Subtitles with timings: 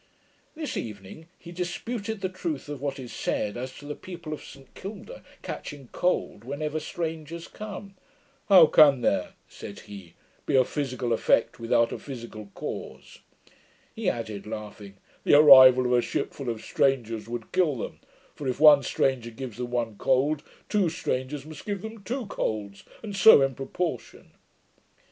[0.55, 4.43] This evening he disputed the truth of what is said, as to the people of
[4.43, 7.93] St Kilda catching cold whenever strangers come.
[8.49, 10.15] 'How can there,' said he,
[10.47, 13.19] 'be a physical effect without a physical cause?'
[13.93, 17.99] He added, laughing, 'the arrival of a ship full of strangers would kill them;
[18.33, 22.83] for, if one stranger gives them one cold, two strangers must give them two colds;
[23.03, 24.31] and so in proportion.'